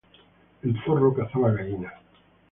[0.63, 1.93] El zorro cazaba gallinas